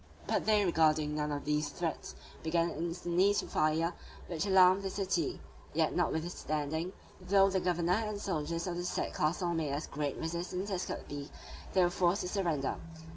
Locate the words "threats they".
1.69-2.45